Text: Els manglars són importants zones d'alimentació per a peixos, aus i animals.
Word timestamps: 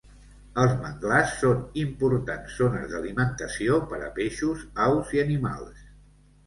Els 0.61 0.71
manglars 0.85 1.35
són 1.41 1.59
importants 1.83 2.57
zones 2.63 2.89
d'alimentació 2.95 3.79
per 3.93 4.01
a 4.09 4.13
peixos, 4.19 4.69
aus 4.89 5.19
i 5.19 5.27
animals. 5.29 5.89